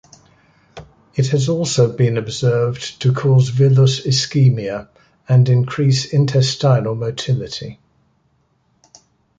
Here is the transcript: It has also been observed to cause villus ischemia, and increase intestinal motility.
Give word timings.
It 1.13 1.27
has 1.27 1.47
also 1.47 1.95
been 1.95 2.17
observed 2.17 2.99
to 3.03 3.13
cause 3.13 3.51
villus 3.51 4.03
ischemia, 4.03 4.87
and 5.29 5.47
increase 5.47 6.11
intestinal 6.11 6.95
motility. 6.95 7.79